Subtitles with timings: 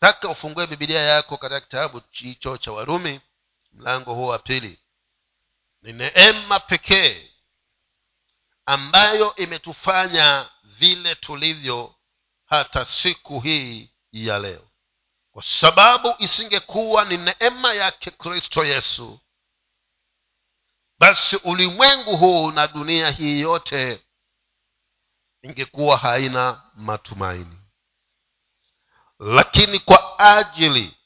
[0.00, 3.20] taka ufungue bibilia yako katika kitabu hicho cha warumi
[3.72, 4.80] mlango huo wa pili.
[5.82, 7.30] Ni neema pekee
[8.66, 11.94] ambayo imetufanya vile tulivyo
[12.44, 14.68] hata siku hii ya leo.
[15.32, 19.20] Kwa sababu isingekuwa ni neema yake kristo yesu
[20.98, 24.04] basi ulimwengu huu na dunia hii yote
[25.42, 27.59] ingekuwa haina matumaini
[29.20, 30.96] lakini kwa ajili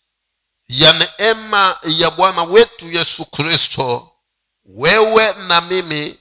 [0.68, 4.12] ya neema ya bwana wetu yesu kristo
[4.64, 6.20] wewe na mimi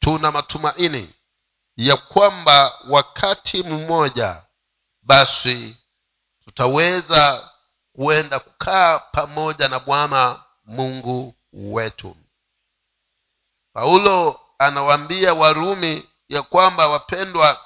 [0.00, 1.14] tuna matumaini
[1.76, 4.42] ya kwamba wakati mmoja
[5.02, 5.76] basi
[6.44, 7.50] tutaweza
[7.92, 12.16] kuenda kukaa pamoja na bwana mungu wetu.
[13.72, 17.60] Paulo anawaambia warumi ya kwamba wapendwa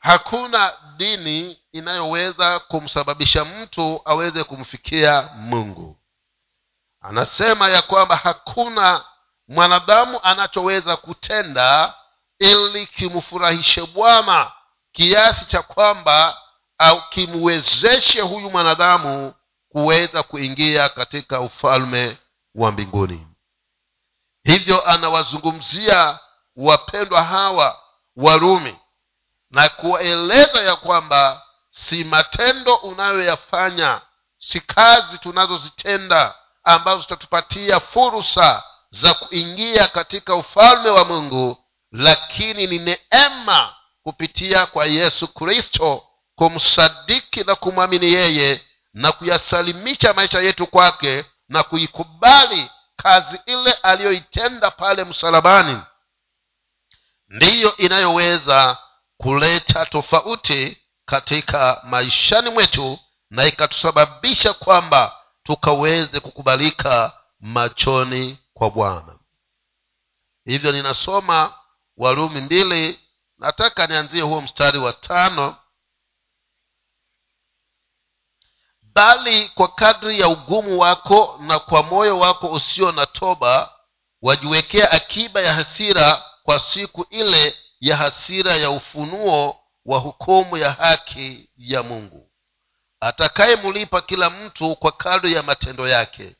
[0.00, 5.96] hakuna dini inayoweza kumsababisha mtu aweze kumfikia mungu.
[7.00, 9.04] Anasema ya kwamba hakuna
[9.48, 11.94] mwanadamu anachoweza kutenda
[12.38, 14.52] ili kimfurahishe bwana
[14.92, 16.38] kiasi cha kwamba
[16.78, 19.34] au kimwezeshe huyu mwanadamu
[19.68, 22.18] kuweza kuingia katika ufalme
[22.54, 23.26] wa mbinguni.
[24.44, 26.18] Hivyo anawazungumzia
[26.56, 27.80] wapendwa hawa
[28.16, 28.76] warumi
[29.50, 34.00] na kuwaeleza ya kwamba si matendo unayoyafanya
[34.38, 36.34] si kazi tunazozitenda
[36.64, 45.28] ambazo zitatupatia fursa za kuingia katika ufalme wa mungu lakini ni neema kupitia kwa yesu
[45.28, 48.64] kristo kumsadiki na kumwamini yeye
[48.94, 55.80] na kuyasalimisha maisha yetu kwake na kuikubali kazi ile aliyoitenda pale msalabani.
[57.28, 58.76] Ndiyo inayoweza
[59.22, 62.98] kuleta tofauti katika maishani mwetu
[63.30, 69.18] na ikatusababisha kwamba tukaweze kukubalika machoni kwa bwana.
[70.44, 71.54] Hivyo ninasoma
[71.96, 73.00] warumi mbili.
[73.38, 75.56] Nataka nianzie huo mstari wa tano.
[78.82, 83.74] Bali kwa kadri ya ugumu wako na kwa moyo wako usio na toba
[84.22, 91.50] wajiwekea akiba ya hasira kwa siku ile ya hasira ya ufunuo wa hukumu ya haki
[91.56, 92.30] ya mungu.
[93.00, 96.36] Atakayemlipa kila mtu kwa kadri ya matendo yake.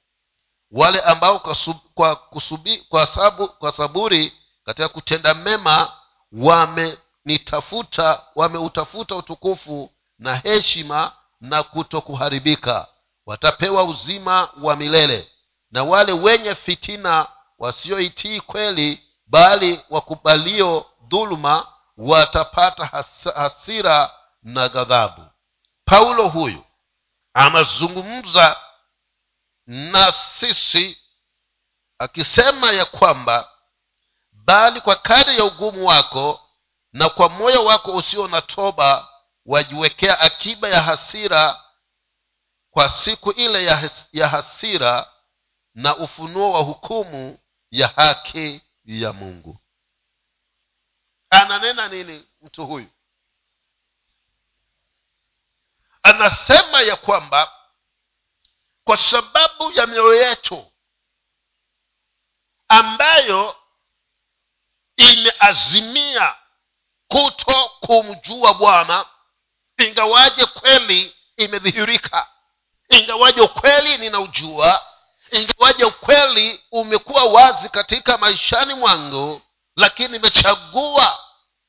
[0.70, 4.32] Wale ambao kwa, sub, kwa, kusubi, kwa, sabu, kwa saburi
[4.64, 5.92] katika kutenda mema
[6.32, 12.86] wamenitafuta wameutafuta utukufu na heshima na kutokuharibika.
[13.26, 15.28] Watapewa uzima wa milele.
[15.70, 17.26] Na wale wenye fitina
[17.58, 22.84] wasioitii kweli bali wakubalio dhuluma watapata
[23.34, 25.26] hasira na ghadhabu.
[25.84, 26.64] Paulo huyu
[27.34, 28.56] anazungumza
[29.66, 30.98] na sisi
[31.98, 33.48] akisema ya kwamba
[34.32, 36.40] bali kwa kadri ya ugumu wako
[36.92, 39.08] na kwa moyo wako usio na toba
[39.46, 41.64] wajiwekea akiba ya hasira
[42.70, 43.64] kwa siku ile
[44.12, 45.06] ya hasira
[45.74, 47.38] na ufunuo wa hukumu
[47.70, 49.58] ya haki ya mungu
[51.30, 52.88] ananena nini mtu huyu?
[56.02, 57.52] Anasema ya kwamba
[58.84, 60.72] kwa sababu ya mioyo yetu
[62.68, 63.56] ambayo
[64.96, 66.34] imeazimia
[67.08, 69.06] kuto kumjua bwana
[69.78, 72.28] ingawaje kweli imedhihirika
[72.88, 74.86] ingawaje ukweli ninaujua
[75.30, 79.42] ingawaje ukweli umekuwa wazi katika maishani mwangu
[79.76, 81.18] lakini nimechagua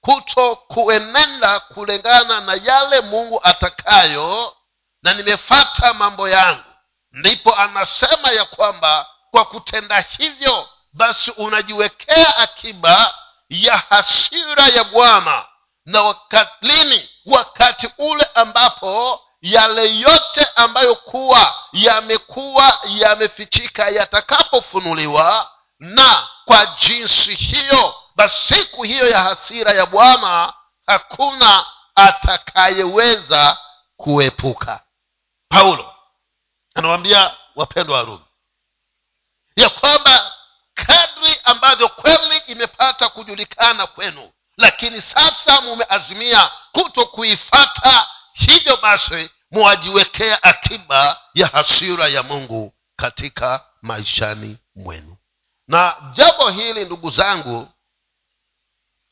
[0.01, 4.55] kuto kuenenda kulingana na yale mungu atakayo
[5.03, 6.63] na nimefata mambo yangu.
[7.11, 13.13] Ndipo anasema ya kwamba kwa kutenda hivyo basi unajiwekea akiba
[13.49, 15.45] ya hasira ya bwana.
[15.85, 17.09] Na wakati lini?
[17.25, 25.51] Wakati ule ambapo yale yote ambayo kuwa yamekuwa yamefichika yatakapofunuliwa
[25.81, 30.53] na kwa jinsi hiyo basi siku hiyo ya hasira ya bwana
[30.87, 33.57] hakuna atakayeweza
[33.97, 34.83] kuepuka.
[35.49, 35.95] Paulo
[36.75, 38.25] anawambia wapendwa warumi
[39.55, 40.33] ya kwamba
[40.73, 51.21] kadri ambavyo kweli imepata kujulikana kwenu lakini sasa mumeazimia kuto kuifata hivyo basi muwajiwekea akiba
[51.33, 55.17] ya hasira ya mungu katika maishani mwenu
[55.67, 57.69] na jambo hili ndugu zangu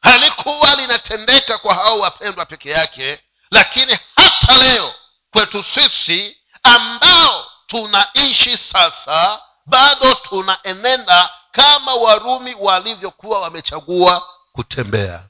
[0.01, 4.93] halikuwa linatendeka kwa hao wapendwa peke yake lakini hata leo
[5.31, 15.29] kwetu sisi ambao tunaishi sasa bado tunaenenda kama warumi walivyokuwa wamechagua kutembea.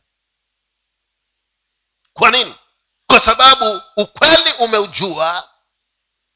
[2.14, 2.56] Kwa nini?
[3.08, 5.50] Kwa sababu ukweli umeujua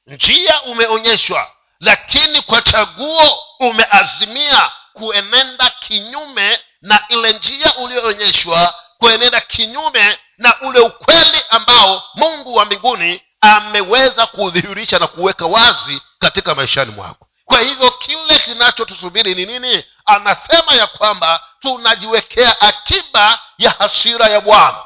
[0.07, 1.51] njia umeonyeshwa
[1.83, 11.41] lakini kwa chaguo umeazimia kuenenda kinyume na ile njia ulioonyeshwa kuenenda kinyume na ule ukweli
[11.49, 17.27] ambao mungu wa mbinguni ameweza kuudhihirisha na kuweka wazi katika maishani mwako.
[17.45, 19.83] Kwa hivyo kile kinachotusubiri ni nini?
[20.05, 24.85] Anasema ya kwamba tunajiwekea akiba ya hasira ya bwana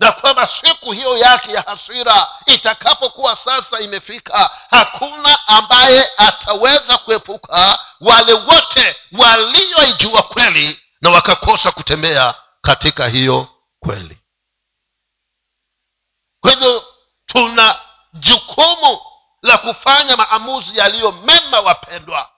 [0.00, 8.32] na kwamba siku hiyo yake ya hasira itakapokuwa sasa imefika hakuna ambaye ataweza kuepuka wale
[8.32, 13.48] wote walioijua kweli na wakakosa kutembea katika hiyo
[13.80, 14.18] kweli.
[16.40, 16.84] Kwa hivyo
[17.26, 17.80] tuna
[18.12, 19.00] jukumu
[19.42, 22.30] la kufanya maamuzi yaliyo mema wapendwa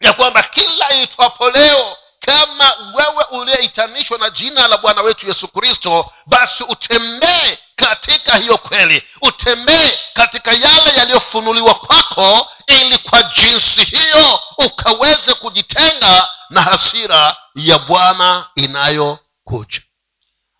[0.00, 1.96] ya kwamba kila itwapo leo
[2.26, 9.02] kama wewe uliyeitanishwa na jina la bwana wetu yesu kristo basi utembee katika hiyo kweli.
[9.22, 18.46] Utembee katika yale yaliyofunuliwa kwako ili kwa jinsi hiyo ukaweze kujitenga na hasira ya bwana
[18.54, 19.80] inayokuja.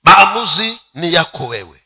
[0.02, 1.82] Maamuzi ni yako wewe.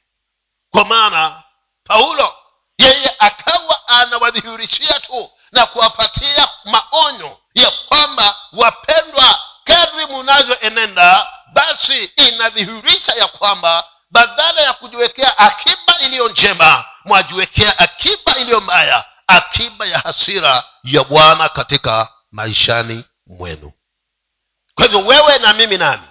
[0.71, 1.43] Kwa maana
[1.85, 2.35] paulo
[2.79, 9.41] yeye akawa anawadhihirishia tu na kuwapatia maonyo ya kwamba wapendwa
[9.71, 18.61] kadri munavyoenenda basi inadhihirisha ya kwamba badala ya kujiwekea akiba iliyo njema mwajiwekea akiba iliyo
[18.61, 23.73] mbaya akiba ya hasira ya bwana katika maishani mwenu.
[24.75, 26.07] Kwa hivyo wewe na mimi nami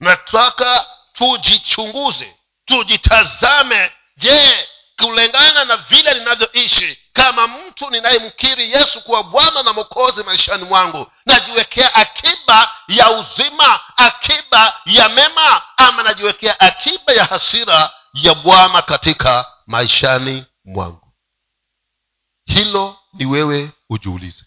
[0.00, 3.92] nataka tujichunguze tujitazame.
[4.16, 4.68] Je
[5.02, 6.98] kulingana na vile ninavyoishi.
[7.12, 14.80] Kama mtu ninayemkiri yesu kuwa bwana na mokozi maishani mwangu najiwekea akiba ya uzima akiba
[14.86, 21.12] ya mema ama najiwekea akiba ya hasira ya bwana katika maishani mwangu.
[22.44, 24.44] Hilo ni wewe ujiulize.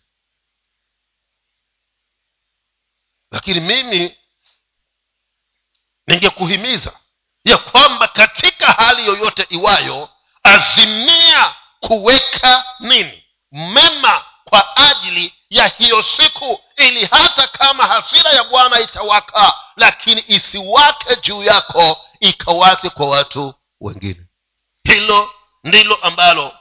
[3.31, 4.18] Lakini mimi
[6.07, 7.00] ningekuhimiza
[7.44, 10.09] ya kwamba katika hali yoyote iwayo
[10.44, 13.24] azimia kuweka nini?
[13.52, 21.16] Mema kwa ajili ya hiyo siku ili hata kama hasira ya bwana itawaka lakini isiwake
[21.16, 24.26] juu yako ikawake kwa watu wengine.
[24.84, 25.30] Hilo
[25.64, 26.58] ndilo ambalo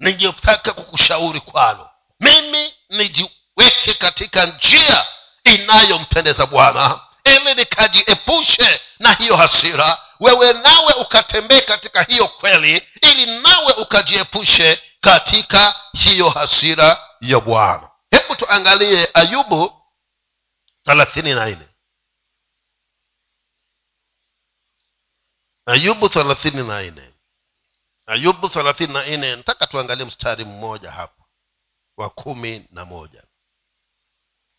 [0.00, 1.90] ningetaka kukushauri kwalo.
[2.20, 5.06] Mimi nijiweke katika njia
[5.44, 13.72] inayompendeza bwana ili nikajiepushe na hiyo hasira wewe nawe ukatembee katika hiyo kweli ili nawe
[13.72, 17.90] ukajiepushe katika hiyo hasira ya bwana.
[18.10, 19.82] Hebu tuangalie ayubu
[20.84, 21.68] thelathini na nne.
[25.66, 27.14] Ayubu thelathini na nne.
[28.06, 29.36] Ayubu thelathini na nne.
[29.36, 31.24] Nataka tuangalie mstari mmoja hapa
[31.96, 33.22] wa kumi na moja.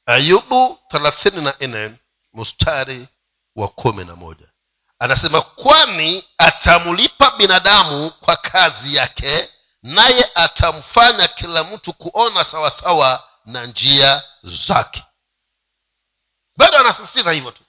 [0.06, 2.00] Ayubu thelathini na nne
[2.34, 3.08] mstari
[3.56, 4.48] wa kumi na moja.
[5.00, 9.50] Anasema kwani atamlipa binadamu kwa kazi yake
[9.84, 15.04] naye atamfanya kila mtu kuona sawasawa na njia zake.
[16.58, 17.64] Bado anasisitiza hivyo tu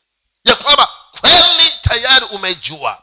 [0.45, 0.89] ya kwamba
[1.21, 3.03] kweli tayari umejua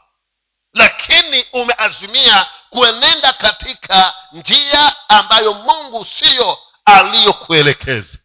[0.74, 8.18] lakini umeazimia kuenenda katika njia ambayo mungu siyo aliyokuelekeza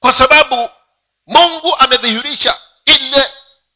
[0.00, 0.70] kwa sababu
[1.26, 3.30] mungu amedhihirisha ile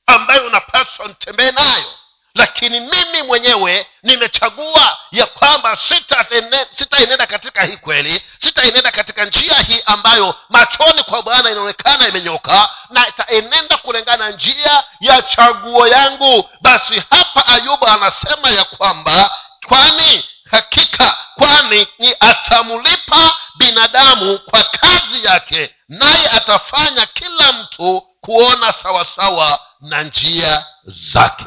[0.07, 1.93] ambayo unapaswa nitembee nayo.
[2.35, 9.83] Lakini mimi mwenyewe nimechagua ya kwamba sitaenenda sita katika hii kweli sitaenenda katika njia hii
[9.87, 16.51] ambayo machoni kwa bwana inaonekana imenyoka na itaenenda kulingana njia ya chaguo yangu.
[16.61, 19.31] Basi hapa ayubu anasema ya kwamba
[19.69, 29.61] kwani hakika kwani ni atamlipa binadamu kwa kazi yake naye atafanya kila mtu kuona sawasawa
[29.81, 31.45] na njia zake.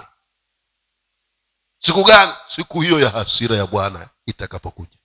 [1.80, 2.34] Siku gani?
[2.56, 4.98] Siku hiyo ya hasira ya bwana itakapokuja.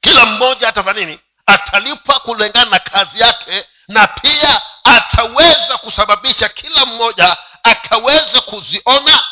[0.00, 1.20] Kila mmoja atafanya nini?
[1.46, 9.24] Atalipwa kulingana na kazi yake na pia ataweza kusababisha kila mmoja akaweza kuziona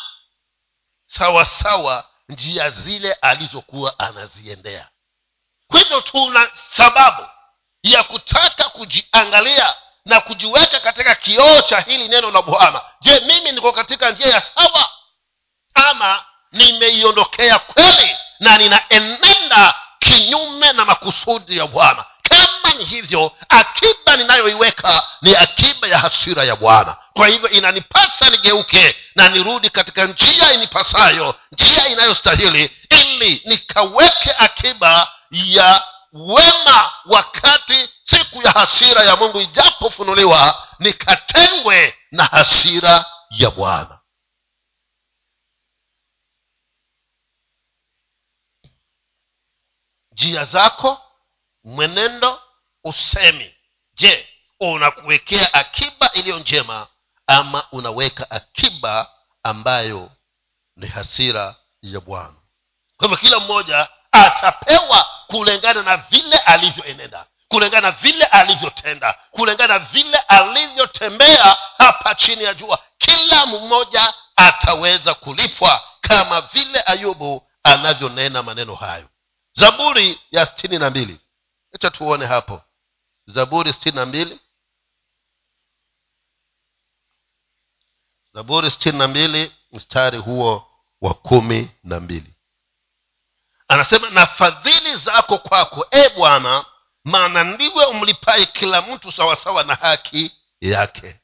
[1.18, 4.88] sawasawa njia zile alizokuwa anaziendea.
[5.68, 7.26] Kwa hivyo tuna sababu
[7.82, 9.74] ya kutaka kujiangalia
[10.04, 12.80] na kujiweka katika kioo cha hili neno la bwana.
[13.00, 14.90] Je mimi niko katika njia ya sawa
[15.74, 25.02] ama nimeiondokea kweli na ninaenenda kinyume na makusudi ya bwana kama ni hivyo akiba ninayoiweka
[25.22, 26.96] ni akiba ya hasira ya bwana.
[27.12, 35.84] Kwa hivyo inanipasa nigeuke na nirudi katika njia inipasayo njia inayostahili ili nikaweke akiba ya
[36.12, 43.98] wema wakati siku ya hasira ya mungu ijapofunuliwa nikatengwe na hasira ya bwana.
[50.12, 51.09] Njia zako
[51.64, 52.40] mwenendo
[52.84, 53.54] usemi.
[53.94, 54.28] Je
[54.60, 56.86] unakuwekea akiba iliyo njema
[57.26, 59.10] ama unaweka akiba
[59.42, 60.10] ambayo
[60.76, 62.36] ni hasira ya bwana?
[62.96, 69.78] Kwa hivyo kila mmoja atapewa kulingana na vile alivyoenenda kulingana na vile alivyotenda kulingana na
[69.78, 72.78] vile alivyotembea hapa chini ya jua.
[72.98, 79.08] Kila mmoja ataweza kulipwa kama vile ayubu anavyonena maneno hayo.
[79.52, 81.20] Zaburi ya sitini na mbili
[81.72, 82.62] acha tuone hapo.
[83.26, 84.40] Zaburi sitini na mbili.
[88.34, 90.66] Zaburi sitini na mbili mstari huo
[91.00, 92.34] wa kumi na mbili.
[93.68, 96.64] Anasema na fadhili zako kwako e bwana
[97.04, 101.19] maana ndiwe umlipaye kila mtu sawasawa na haki yake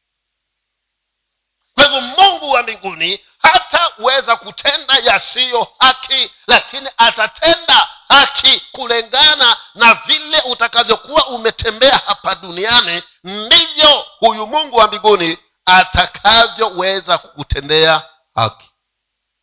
[1.76, 10.40] kwa hivyo mungu wa mbinguni hataweza kutenda yasiyo haki lakini atatenda haki kulingana na vile
[10.40, 13.02] utakavyokuwa umetembea hapa duniani.
[13.24, 18.02] Ndivyo huyu mungu wa mbinguni atakavyoweza kukutendea
[18.34, 18.70] haki.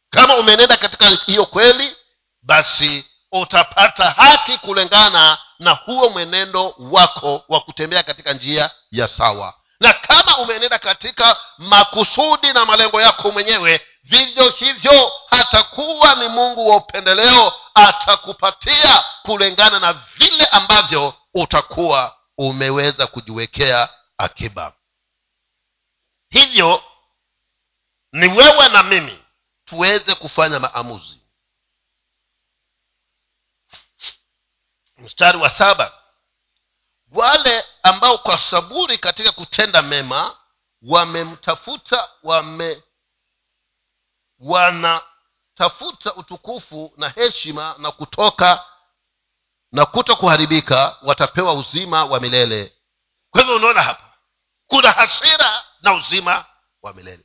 [0.10, 1.96] Kama umeenenda katika hiyo kweli
[2.42, 9.94] basi utapata haki kulingana na huo mwenendo wako wa kutembea katika njia ya sawa na
[9.94, 17.54] kama umeenenda katika makusudi na malengo yako mwenyewe vivyo hivyo hatakuwa ni mungu wa upendeleo
[17.74, 24.74] atakupatia kulingana na vile ambavyo utakuwa umeweza kujiwekea akiba.
[26.30, 26.84] Hivyo
[28.12, 29.24] ni wewe na mimi
[29.66, 31.20] tuweze kufanya maamuzi.
[34.98, 36.03] Mstari wa saba
[37.14, 40.38] wale ambao kwa saburi katika kutenda mema
[40.82, 42.84] wamemtafuta wame
[44.40, 48.66] wanatafuta utukufu na heshima na kutoka
[49.72, 52.74] na kuto kuharibika watapewa uzima wa milele.
[53.32, 54.14] Kwa hivyo unaona hapa
[54.68, 56.46] kuna hasira na uzima
[56.82, 57.24] wa milele.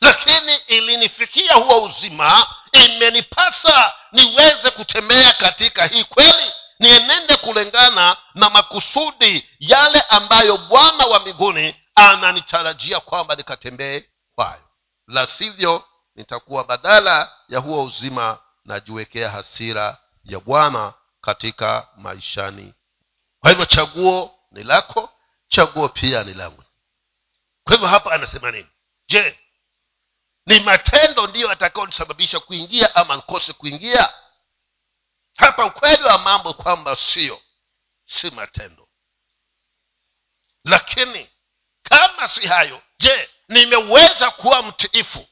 [0.00, 6.52] Lakini ilinifikia huo uzima imenipasa niweze kutembea katika hii kweli
[6.82, 14.68] nienende kulingana na makusudi yale ambayo bwana wa mbinguni ananitarajia kwamba nikatembee kwayo.
[15.06, 15.84] La sivyo
[16.14, 22.74] nitakuwa badala ya huo uzima najiwekea hasira ya bwana katika maishani.
[23.40, 25.10] Kwa hivyo chaguo ni lako
[25.48, 26.64] chaguo pia ni langu.
[27.64, 28.68] Kwa hivyo hapa anasema nini?
[29.08, 29.38] Je
[30.46, 34.08] ni matendo ndiyo atakaonisababisha kuingia ama nkose kuingia
[35.42, 37.42] hapa ukweli wa mambo kwamba sio
[38.06, 38.88] si matendo.
[40.64, 41.30] Lakini
[41.82, 45.26] kama si hayo je nimeweza kuwa mtiifu?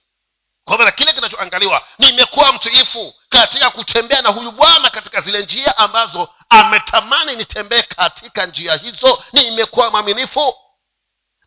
[0.65, 6.35] Kwa maana kile kinachoangaliwa nimekuwa mtiifu katika kutembea na huyu bwana katika zile njia ambazo
[6.49, 9.25] ametamani nitembee katika njia hizo?
[9.33, 10.55] Nimekuwa mwaminifu?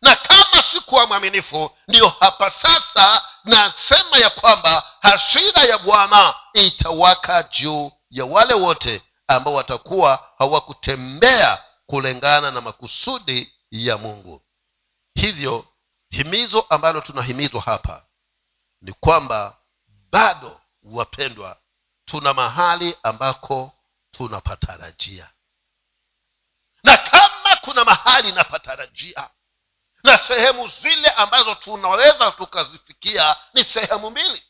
[0.02, 7.92] Na kama sikuwa mwaminifu ndiyo hapa sasa nasema ya kwamba hasira ya bwana itawaka juu
[8.14, 14.42] ya wale wote ambao watakuwa hawakutembea kulingana na makusudi ya mungu.
[15.14, 15.66] Hivyo
[16.10, 18.06] himizo ambalo tunahimizwa hapa
[18.80, 19.56] ni kwamba
[20.10, 21.56] bado wapendwa
[22.04, 23.72] tuna mahali ambako
[24.10, 25.30] tunapatarajia.
[26.82, 29.30] Na kama kuna mahali napatarajia
[30.04, 34.42] na sehemu zile ambazo tunaweza tukazifikia ni sehemu mbili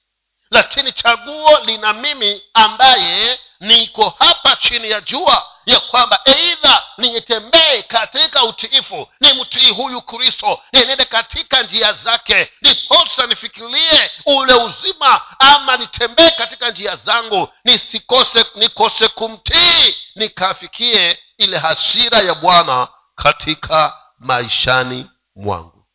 [0.51, 8.45] lakini chaguo lina mimi ambaye niko hapa chini ya jua ya kwamba eidha nitembee katika
[8.45, 16.31] utiifu ni mtii huyu kristo nienende katika njia zake ndiposa nifikirie ule uzima ama nitembee
[16.31, 25.87] katika njia zangu nisikose nikose kumtii nikafikie ile hasira ya bwana katika maishani mwangu.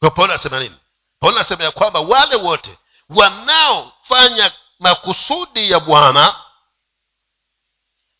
[0.00, 0.76] Kwa paulo anasema nini?
[1.20, 2.78] Paulo anasema ya kwamba wale wote
[3.10, 6.34] wanaofanya makusudi ya bwana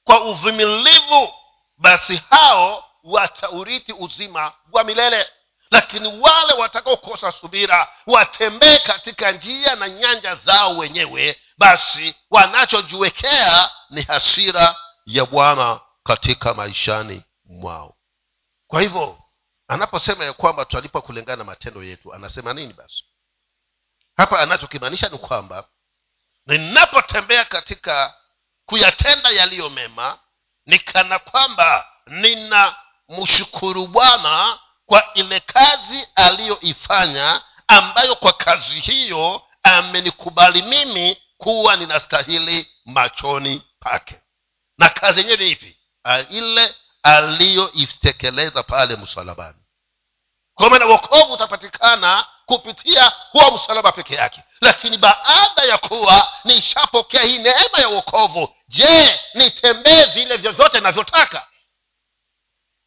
[0.05, 1.35] kwa uvumilivu
[1.79, 5.31] basi hao wataurithi uzima wa milele.
[5.71, 14.77] Lakini wale watakaokosa subira watembee katika njia na nyanja zao wenyewe basi wanachojiwekea ni hasira
[15.07, 17.95] ya bwana katika maishani mwao.
[18.67, 19.19] Kwa hivyo
[19.69, 23.05] anaposema ya kwamba twalipa kulingana na matendo yetu anasema nini basi
[24.21, 25.65] hapa anachokimaanisha ni kwamba
[26.47, 28.15] ninapotembea katika
[28.67, 30.19] kuyatenda yaliyo mema
[30.67, 32.77] ni kana kwamba nina
[33.09, 43.63] mshukuru bwana kwa ile kazi aliyoifanya ambayo kwa kazi hiyo amenikubali mimi kuwa ninastahili machoni
[43.81, 44.21] pake.
[44.79, 45.79] Na kazi yenyewe ni ipi
[46.31, 49.59] ile aliyoitekeleza pale msalabani.
[50.55, 54.43] Kwa maana wokovu utapatikana kupitia huwa msalaba peke yake.
[54.61, 61.47] Lakini baada ya kuwa nishapokea hii neema ya uokovu je nitembee vile vyovyote navyotaka?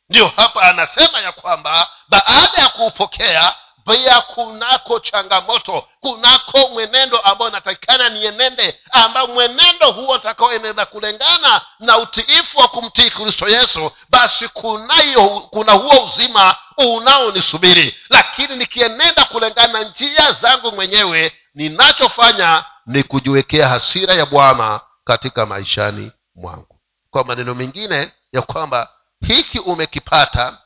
[0.09, 8.09] Ndiyo hapa anasema ya kwamba baada ya kuupokea pia kunako changamoto kunako mwenendo ambao natakikana
[8.09, 15.71] nienende ambao mwenendo huo utakaoenenda kulingana na utiifu wa kumtii kristo yesu basi kunayo kuna
[15.71, 17.95] huo uzima unaonisubiri.
[18.09, 26.11] Lakini nikienenda kulingana na njia zangu mwenyewe ninachofanya ni kujiwekea hasira ya bwana katika maishani
[26.35, 26.79] mwangu.
[27.09, 28.89] Kwa maneno mengine ya kwamba
[29.27, 30.57] hiki umekipata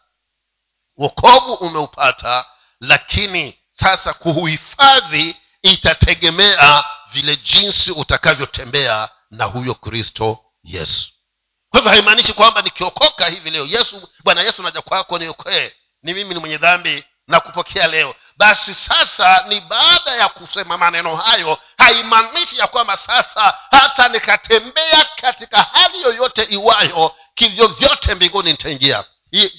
[0.97, 2.45] wokovu umeupata
[2.81, 11.10] lakini sasa kuhifadhi itategemea vile jinsi utakavyotembea na huyo kristo yesu.
[11.69, 15.72] Kwa hivyo haimaanishi kwamba nikiokoka hivi leo yesu bwana yesu naja kwako niokee
[16.03, 18.15] ni mimi ni mwenye dhambi na kupokea leo.
[18.38, 25.62] Basi sasa ni baada ya kusema maneno hayo haimaanishi ya kwamba sasa hata nikatembea katika
[25.62, 29.03] hali yoyote iwayo kivyovyote mbinguni nitaingia.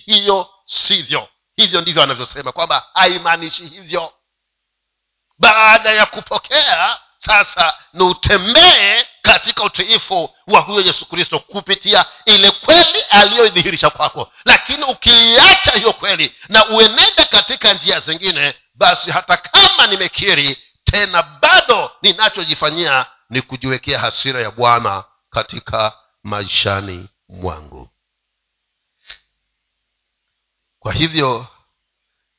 [0.06, 4.12] Hiyo sivyo hivyo ndivyo anavyosema kwamba haimaanishi hivyo.
[5.38, 13.00] Baada ya kupokea sasa ni utembee katika utiifu wa huyo yesu kristo kupitia ile kweli
[13.10, 14.32] aliyoidhihirisha kwako.
[14.44, 21.90] Lakini ukiiacha hiyo kweli na uenende katika njia zingine basi hata kama nimekiri tena bado
[22.02, 25.92] ninachojifanyia ni kujiwekea hasira ya bwana katika
[26.24, 27.90] maishani mwangu
[30.78, 31.46] kwa hivyo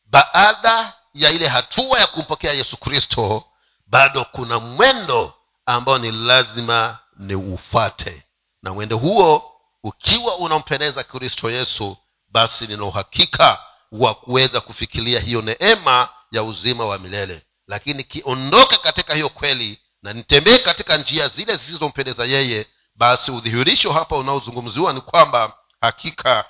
[0.05, 3.43] baada ya ile hatua ya kumpokea yesu kristo
[3.87, 5.33] bado kuna mwendo
[5.65, 8.23] ambao ni lazima ni ufate
[8.63, 9.51] na mwendo huo
[9.83, 11.97] ukiwa unampendeza kristo yesu
[12.29, 17.45] basi nina uhakika wa kuweza kufikiria hiyo neema ya uzima wa milele.
[17.67, 24.17] Lakini kiondoka katika hiyo kweli na nitembee katika njia zile zisizompendeza yeye basi udhihirisho hapa
[24.17, 26.45] unaozungumziwa ni kwamba hakika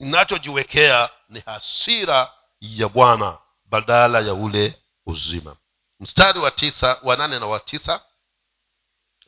[0.00, 5.56] ninachojiwekea ni hasira ya bwana badala ya ule uzima.
[6.00, 8.00] Mstari wa tisa wa nane na wa tisa.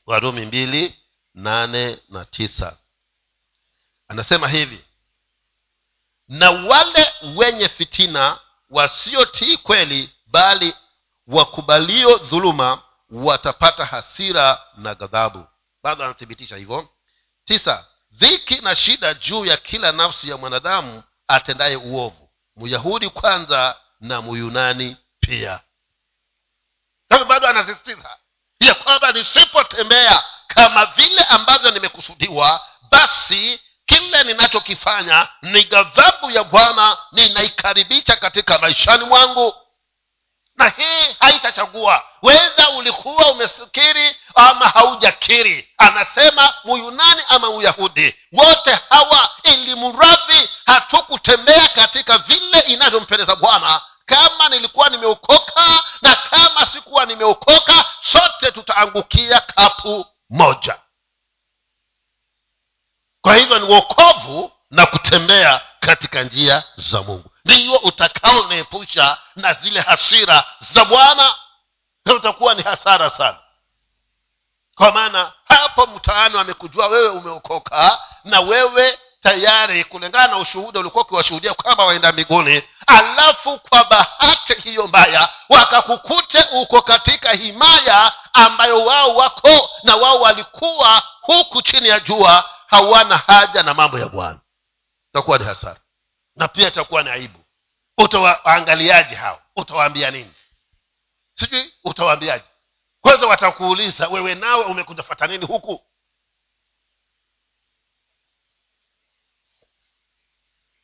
[0.06, 0.98] Warumi mbili
[1.34, 2.78] nane na tisa.
[4.08, 4.84] Anasema hivi
[6.28, 8.38] na wale wenye fitina
[8.70, 10.74] wasiotii kweli bali
[11.26, 15.46] wakubalio dhuluma watapata hasira na ghadhabu.
[15.82, 16.88] Bado anathibitisha hivyo.
[17.44, 22.30] Tisa dhiki na shida juu ya kila nafsi ya mwanadamu atendaye uovu.
[22.56, 25.60] Myahudi kwanza na myunani pia.
[27.08, 28.16] Sasa bado anasisitiza
[28.60, 38.16] ya kwamba nisipotembea kama vile ambavyo nimekusudiwa basi kile ninachokifanya ni ghadhabu ya bwana ninaikaribisha
[38.16, 39.54] katika maishani mwangu
[40.58, 42.04] na hii haitachagua.
[42.22, 45.68] Wedha ulikuwa umesikiri ama haujakiri.
[45.78, 48.14] Anasema muyunani ama uyahudi.
[48.32, 53.80] Wote hawa ili mradhi hatukutembea katika vile inavyompendeza bwana.
[54.06, 60.78] Kama nilikuwa nimeokoka na kama sikuwa nimeokoka sote tutaangukia kapu moja.
[63.22, 70.44] Kwa hivyo ni uokovu na kutembea katika njia za mungu ndiyo utakaonaepusha na zile hasira
[70.74, 71.34] za bwana
[72.16, 73.38] utakuwa ni hasara sana.
[74.74, 81.54] Kwa maana hapo mtaano amekujua wewe umeokoka na wewe tayari kulingana na ushuhuda ulikuwa ukiwashuhudia
[81.54, 82.62] kwamba waenda mbinguni.
[82.86, 91.02] Alafu kwa bahati hiyo mbaya wakakukute uko katika himaya ambayo wao wako na wao walikuwa
[91.20, 94.40] huku chini ya jua hawana haja na mambo ya bwana.
[95.10, 95.80] Itakuwa ni hasara
[96.38, 97.44] na pia itakuwa ni aibu.
[97.98, 99.42] Utawaangaliaje hao?
[99.56, 100.34] Utawaambia nini?
[101.34, 102.44] Sijui utawaambiaje?
[103.00, 105.84] Kwanza watakuuliza wewe nawe umekutafata nini huku?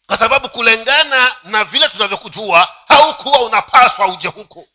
[0.06, 4.68] Kwa sababu kulingana na vile tunavyokujua haukuwa unapaswa uje huku.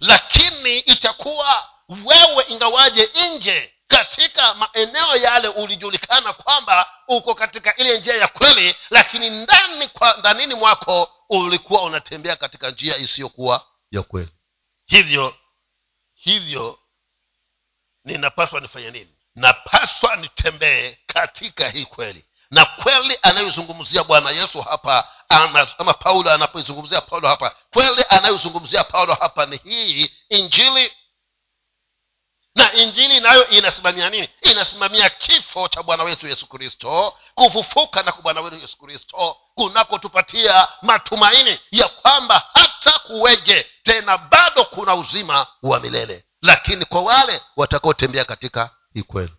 [0.00, 8.28] Lakini itakuwa wewe ingawaje nje katika maeneo yale ulijulikana kwamba uko katika ile njia ya
[8.28, 14.32] kweli lakini ndani kwa ndanini mwako ulikuwa unatembea katika njia isiyokuwa ya kweli.
[14.86, 15.34] Hivyo
[16.12, 16.78] hivyo
[18.04, 19.14] ninapaswa nifanye nini?
[19.34, 22.24] Napaswa nitembee katika hii kweli.
[22.50, 25.08] Na kweli anayozungumzia bwana yesu hapa
[25.78, 30.92] ama paulo anapoizungumzia paulo hapa kweli anayozungumzia paulo hapa ni hii injili
[32.54, 34.28] na injili nayo inasimamia nini?
[34.42, 40.68] Inasimamia kifo cha bwana wetu yesu kristo kufufuka na kwa bwana wetu yesu kristo kunakotupatia
[40.82, 46.24] matumaini ya kwamba hata kuweje tena bado kuna uzima wa milele.
[46.42, 49.36] Lakini kwa wale watakaotembea katika ikwelu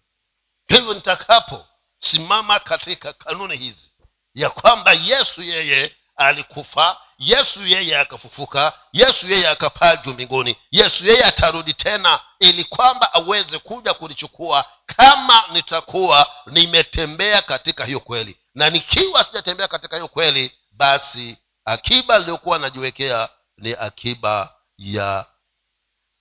[0.67, 3.91] hivyo nitakaposimama katika kanuni hizi
[4.33, 11.23] ya kwamba yesu yeye alikufa yesu yeye akafufuka yesu yeye akapaa juu mbinguni yesu yeye
[11.25, 19.23] atarudi tena ili kwamba aweze kuja kulichukua kama nitakuwa nimetembea katika hiyo kweli na nikiwa
[19.23, 25.25] sijatembea katika hiyo kweli basi akiba niliyokuwa najiwekea ni akiba ya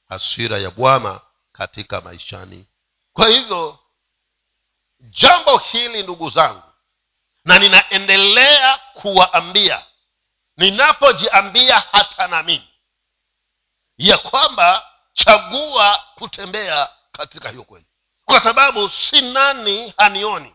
[0.08, 1.20] hasira ya bwama
[1.52, 2.66] katika maishani.
[3.12, 3.78] Kwa hivyo
[5.00, 6.71] jambo hili ndugu zangu
[7.44, 9.86] na ninaendelea kuwaambia.
[10.56, 12.68] Ninapojiambia hata na mimi.
[13.98, 17.86] Ya kwamba chagua kutembea katika hiyo kweli.
[18.24, 20.54] Kwa sababu si nani hanioni.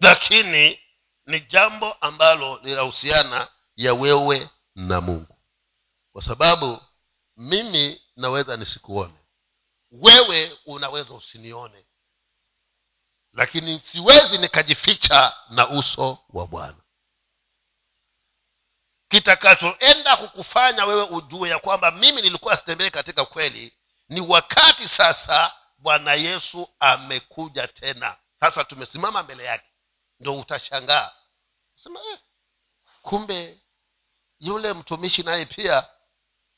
[0.00, 0.80] Lakini
[1.26, 5.38] ni jambo ambalo linahusiana ya wewe na mungu.
[6.12, 6.82] Kwa sababu
[7.36, 9.14] mimi naweza nisikuone.
[9.90, 11.84] Wewe unaweza usinione
[13.34, 16.76] lakini siwezi nikajificha na uso wa bwana.
[19.08, 23.74] Kitakachoenda kukufanya wewe ujue ya kwamba mimi nilikuwa sitembee katika kweli
[24.08, 28.16] ni wakati sasa bwana yesu amekuja tena.
[28.40, 29.70] Sasa tumesimama mbele yake.
[30.20, 31.12] Ndo utashangaa.
[31.74, 32.18] Sema eh,
[33.02, 33.60] kumbe
[34.40, 35.86] yule mtumishi naye pia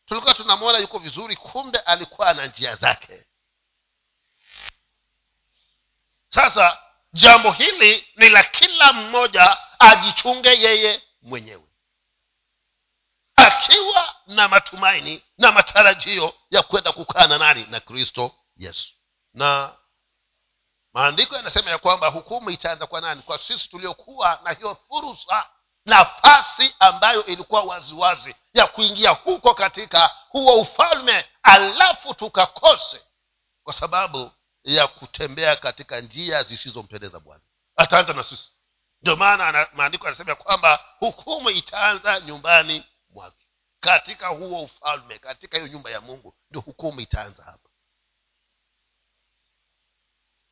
[0.07, 3.27] tulikuwa tunamwona yuko vizuri kumbe alikuwa na njia zake
[6.37, 6.79] sasa
[7.12, 11.62] jambo hili ni la kila mmoja ajichunge yeye mwenyewe.
[13.37, 17.66] Akiwa na matumaini na matarajio ya kwenda kukaa na nani?
[17.70, 18.94] Na kristo yesu.
[19.35, 19.75] Na
[20.92, 23.22] maandiko yanasema ya kwamba hukumu itaanza kwa nani?
[23.22, 25.51] Kwa sisi tuliokuwa na hiyo fursa
[25.87, 33.03] nafasi ambayo ilikuwa waziwazi wazi ya kuingia huko katika huo ufalme alafu tukakose.
[33.64, 34.31] Kwa sababu
[34.66, 37.42] ya kutembea katika njia zisizompendeza bwana.
[37.76, 38.50] Ataanza na sisi.
[39.02, 43.46] Ndio maana maandiko anasema ya kwamba hukumu itaanza nyumbani mwake.
[43.81, 47.68] Katika huo ufalme katika hiyo nyumba ya mungu ndio hukumu itaanza hapa.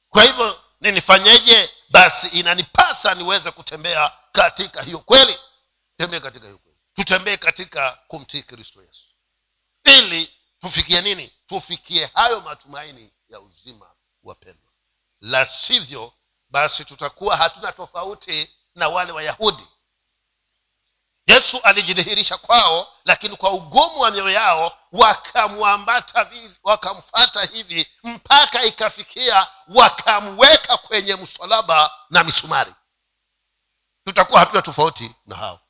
[0.09, 1.70] Kwa hivyo ninifanyeje?
[1.90, 5.38] Basi inanipasa niweze kutembea katika hiyo kweli.
[5.96, 6.79] Tembee katika hiyo kweli.
[6.94, 9.07] Tutembee katika kumtii kristo yesu.
[9.85, 11.33] Ili tufikie nini?
[11.46, 13.94] Tufikie hayo matumaini ya uzima
[14.25, 14.73] wapendwa.
[15.21, 16.13] La sivyo
[16.49, 19.69] basi tutakuwa hatuna tofauti na wale wayahudi.
[21.27, 26.31] Yesu alijidhihirisha kwao lakini kwa ugumu wa mioyo yao wakamwambata
[26.63, 32.75] wakamfata hivi mpaka ikafikia wakamweka kwenye msalaba na misumari.
[34.05, 35.61] Tutakuwa hatuna tofauti na hao.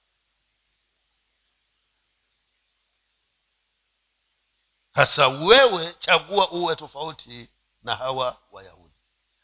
[4.94, 7.50] Sasa wewe chagua uwe tofauti
[7.84, 8.94] na hawa wayahudi.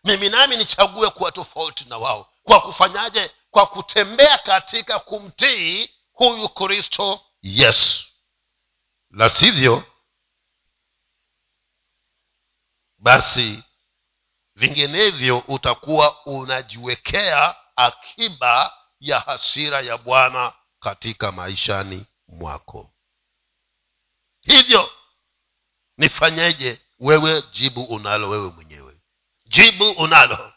[0.04, 2.32] Mimi nami nichague kuwa tofauti na wao.
[2.42, 3.30] Kwa kufanyaje?
[3.50, 8.08] Kwa kutembea katika kumtii huyu kristo yesu.
[9.10, 9.84] La sivyo
[12.98, 13.62] basi
[14.54, 22.94] vinginevyo utakuwa unajiwekea akiba ya hasira ya bwana katika maishani mwako.
[24.40, 24.92] Hivyo
[25.96, 29.00] nifanyeje wewe jibu unalo wewe mwenyewe.
[29.44, 30.52] Jibu unalo.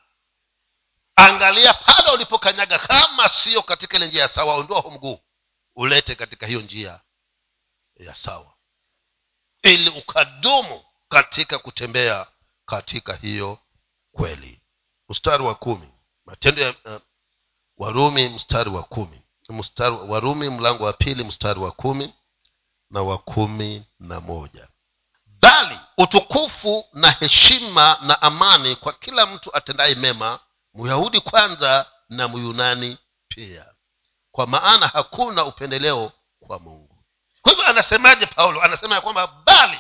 [1.16, 5.20] Angalia pale ulipokanyaga kama sio katika ile njia ya sawa ondoa hu mguu
[5.76, 7.02] ulete katika hiyo njia
[7.96, 8.54] ya sawa.
[9.64, 12.28] Ili ukadumu katika kutembea
[12.66, 13.60] katika hiyo
[14.12, 14.62] kweli.
[15.10, 15.90] Mstari wa kumi.
[16.26, 17.02] Matendo ya uh,
[17.78, 19.22] warumi mstari wa kumi.
[19.50, 22.14] Mstari warumi mlango wa pili mstari wa kumi
[22.90, 24.68] na wa kumi na moja
[25.44, 30.40] bali utukufu na heshima na amani kwa kila mtu atendaye mema
[30.74, 33.66] myahudi kwanza na myunani pia.
[34.32, 37.04] Kwa maana hakuna upendeleo kwa mungu.
[37.42, 38.64] Kwa hivyo anasemaje paulo?
[38.64, 39.80] Anasema ya kwamba bali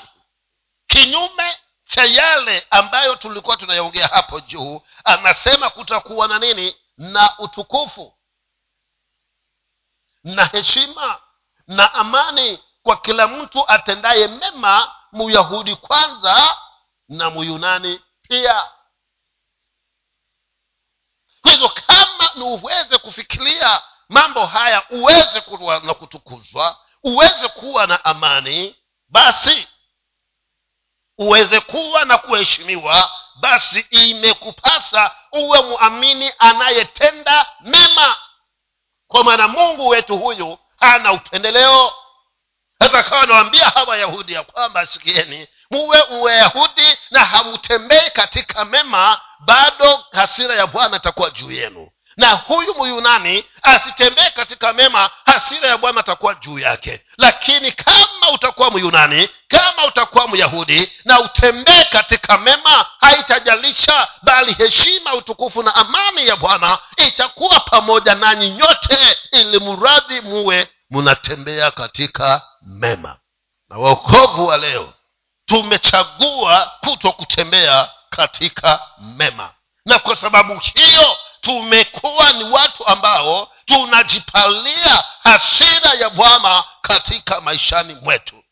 [0.87, 6.75] kinyume cha yale ambayo tulikuwa tunayaongea hapo juu anasema kutakuwa na nini?
[6.97, 8.13] Na utukufu.
[10.23, 11.21] Na heshima
[11.67, 16.57] na amani kwa kila mtu atendaye mema myahudi kwanza
[17.09, 18.69] na muyunani pia.
[21.41, 28.05] Kwa hivyo kama ni uweze kufikiria mambo haya uweze kuwa na kutukuzwa uweze kuwa na
[28.05, 28.75] amani
[29.09, 29.67] basi
[31.17, 38.17] uweze kuwa na kuheshimiwa basi imekupasa uwe mwamini anayetenda mema.
[39.07, 41.93] Kwa maana mungu wetu huyu hana upendeleo
[42.83, 50.05] hata akawa nawambia hawa wayahudi ya kwamba sikieni muwe wayahudi na hamtembei katika mema bado
[50.11, 51.89] hasira ya bwana itakuwa juu yenu.
[52.17, 57.01] Na huyu myunani asitembee katika mema hasira ya bwana atakuwa juu yake.
[57.17, 65.63] Lakini kama utakuwa myunani kama utakuwa myahudi na utembee katika mema haitajalisha bali heshima utukufu
[65.63, 68.97] na amani ya bwana itakuwa pamoja nanyi nyote
[69.31, 73.17] ili mradhi muwe mnatembea katika mema.
[73.69, 74.93] Na waokovu wa leo
[75.45, 79.53] tumechagua kuto kutembea katika mema.
[79.85, 88.43] Na kwa sababu hiyo tumekuwa ni watu ambao tunajipalia hasira ya bwana katika maishani mwetu.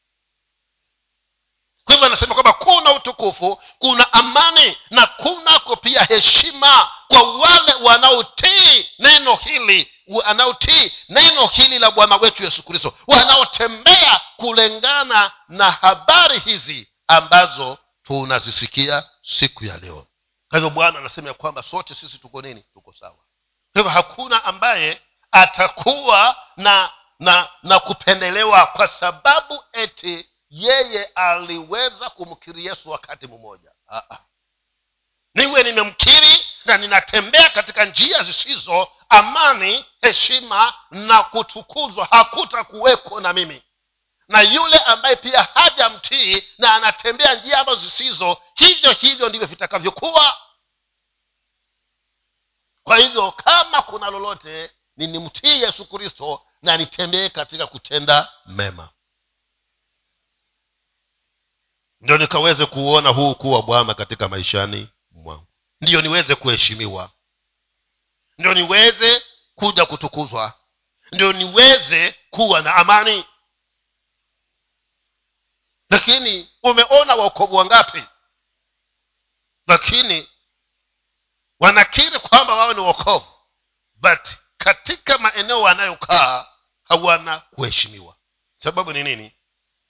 [1.86, 8.90] Kwa hivyo anasema kwamba kuna utukufu kuna amani na kunako pia heshima kwa wale wanaotii
[9.00, 12.94] neno hili wanaotii neno hili la bwana wetu yesu kristo.
[13.08, 20.08] Wanaotembea kulingana na habari hizi ambazo tunazisikia siku ya leo.
[20.50, 22.66] Kwa hivyo bwana anasema ya kwamba sote sisi tuko nini?
[22.74, 23.16] Tuko sawa.
[23.74, 32.66] Kwa hivyo hakuna ambaye atakuwa na na na kupendelewa kwa sababu eti yeye aliweza kumkiri
[32.66, 33.72] yesu wakati mmoja
[35.34, 42.06] niwe nimemkiri na ninatembea katika njia zisizo amani heshima na kutukuzwa.
[42.06, 43.64] Hakutakuweko na mimi.
[44.28, 50.38] Na yule ambaye pia hajamtii na anatembea njia ambazo zisizo hivyo hivyo ndivyo vitakavyokuwa.
[52.84, 58.90] Kwa hivyo kama kuna lolote ninimtii yesu kristo na nitembee katika kutenda mema.
[62.02, 65.48] Ndio nikaweze kuona huu kuwa bwana katika maishani mwangu.
[65.82, 67.12] Ndiyo niweze kuheshimiwa.
[68.38, 69.24] Ndio niweze
[69.56, 70.54] kuja kutukuzwa.
[71.12, 73.26] Ndio niweze kuwa na amani.
[75.90, 78.04] Lakini umeona waokovu wangapi
[79.68, 80.30] lakini
[81.60, 83.28] wanakiri kwamba wao ni wokovu
[83.96, 86.46] but katika maeneo wanayokaa
[86.84, 88.16] hawana kuheshimiwa.
[88.58, 89.36] Sababu ni nini?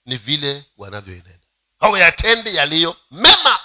[0.05, 1.47] Ni vile wanavyoenenda.
[1.79, 3.60] Hawayatendi yaliyo mema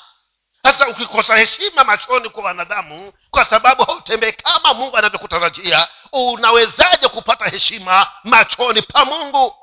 [0.66, 8.12] sasa ukikosa heshima machoni kwa wanadamu kwa sababu hautembei kama mungu anavyokutarajia unawezaje kupata heshima
[8.24, 9.54] machoni pa mungu?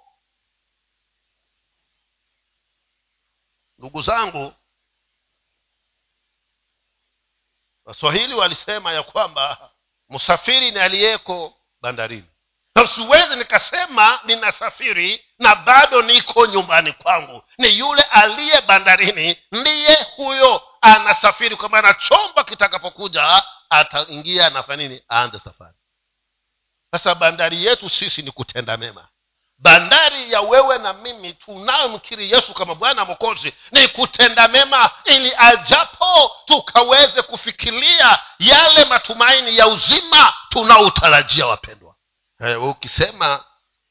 [3.77, 4.53] Ndugu zangu
[7.85, 9.71] waswahili walisema ya kwamba
[10.09, 12.29] msafiri ni aliyeko bandarini.
[12.75, 17.43] Na siwezi nikasema ninasafiri na bado niko nyumbani kwangu.
[17.57, 25.03] Ni yule aliye bandarini ndiye huyo anasafiri kwa maana chomba kitakapokuja ataingia anafanya nini?
[25.11, 25.75] Aanze safari.
[26.91, 29.07] Sasa bandari yetu sisi ni kutenda mema.
[29.57, 36.31] Bandari ya wewe na mimi tunayomkiri yesu kama bwana mokozi ni kutenda mema ili ajapo
[36.45, 41.95] tukaweze kufikiria yale matumaini ya uzima tunaotarajia wapendwa.
[42.39, 43.43] Hey, ukisema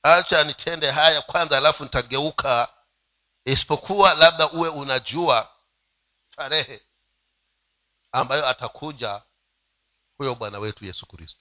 [0.02, 2.68] acha nitende haya kwanza alafu nitageuka
[3.44, 5.48] isipokuwa labda uwe unajua
[6.42, 6.80] tarehe
[8.12, 9.22] ambayo atakuja
[10.18, 11.40] huyo bwana wetu yesu kristo.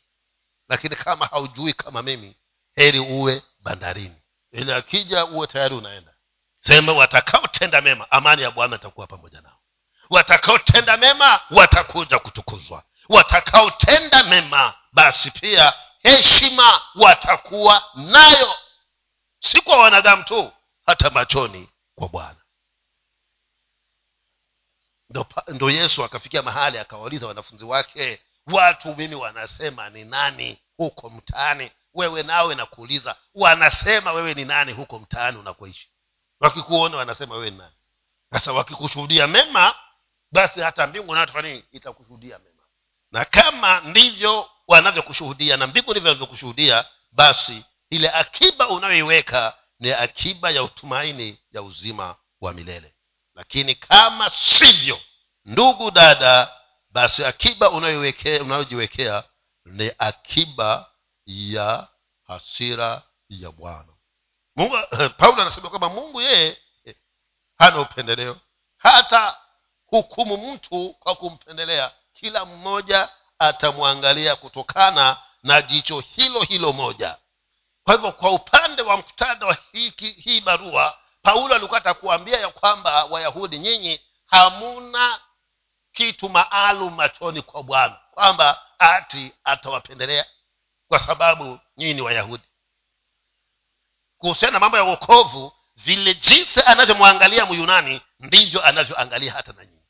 [0.70, 2.36] Lakini kama haujui kama mimi
[2.76, 4.22] heri uwe bandarini.
[4.52, 6.14] Ili akija uwe tayari unaenda.
[6.62, 9.60] Sema watakaotenda mema amani ya bwana itakuwa pamoja nao.
[10.10, 12.84] Watakaotenda mema watakuja kutukuzwa.
[13.10, 18.56] Watakaotenda mema basi pia heshima watakuwa nayo.
[19.40, 20.52] Si kwa wanadamu tu
[20.86, 22.41] hata machoni kwa bwana
[25.12, 31.71] ndo, ndo yesu akafikia mahali akawauliza wanafunzi wake watu mimi wanasema ni nani huko mtaani?
[31.93, 35.89] Wewe nawe nakuuliza wanasema wewe ni nani huko mtaani unakoishi?
[36.39, 37.76] Wakikuona wanasema wewe ni nani.
[38.34, 39.76] Sasa wakikushuhudia mema
[40.32, 41.63] basi hata mbingu nini?
[41.71, 42.63] Itakushuhudia mema.
[43.12, 50.63] Na kama ndivyo wanavyokushuhudia na mbingu ndivyo wanavyokushuhudia basi ile akiba unayoiweka ni akiba ya
[50.63, 52.93] utumaini ya uzima wa milele
[53.42, 55.02] lakini kama sivyo
[55.46, 56.54] ndugu dada
[56.90, 59.24] basi akiba unayojiwekea
[59.66, 60.92] ni akiba
[61.26, 61.88] ya
[62.28, 63.94] hasira ya bwana.
[64.56, 64.78] Mungu
[65.18, 66.58] paulo anasema kwamba mungu yeye
[67.58, 68.38] hana upendeleo.
[68.78, 69.38] Hata
[69.86, 77.18] hukumu mtu kwa kumpendelea kila mmoja atamwangalia kutokana na jicho hilo hilo moja.
[77.84, 79.58] Kwa hivyo kwa upande wa mkutano wa
[79.98, 85.22] hii barua paulo alikuwa atakuambia ya kwamba wayahudi nyinyi hamuna
[85.94, 90.26] kitu maalum machoni kwa bwana kwamba ati atawapendelea
[90.88, 92.44] kwa sababu nyinyi ni wayahudi.
[94.18, 99.82] Kuhusiana na mambo ya uokovu vile jinsi anavyomwangalia myunani ndivyo anavyoangalia hata na nyinyi.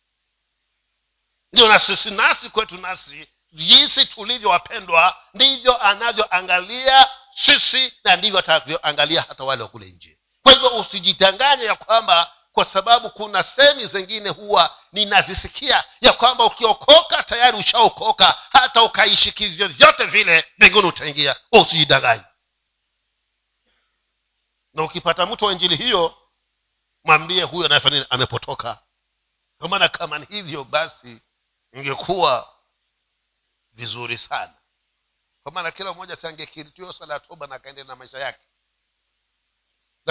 [1.54, 9.44] Ndio na sisi nasi kwetu nasi jinsi tulivyowapendwa ndivyo anavyoangalia sisi na ndivyo atavyoangalia hata
[9.44, 14.78] wale wa kule nje kwa hivyo usijidanganye ya kwamba kwa sababu kuna semi zingine huwa
[14.92, 21.36] ninazisikia ya kwamba ukiokoka tayari ushaokoka hata ukaishi kivyovyote vile mbinguni utaingia.
[21.52, 22.24] Usijidanganye.
[24.74, 26.18] Na ukipata mtu wa injili hiyo
[27.04, 28.84] mwambie huyo anayefanya amepotoka.
[29.60, 31.22] Kwa maana kama ni hivyo basi
[31.74, 32.56] ingekuwa
[33.72, 34.54] vizuri sana.
[35.44, 38.48] Kwa maana kila mmoja siangekiritiwa sala ya toba na akaendelea na maisha yake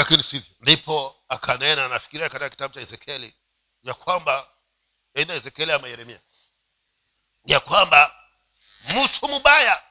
[0.00, 3.34] lakini sivyo ndipo akanena nafikiria katika kitabu cha ezekieli
[3.82, 4.48] ya kwamba
[5.16, 6.20] aidha ezekieli ama yeremia
[7.44, 8.14] ya kwamba
[8.88, 9.82] mtu mbaya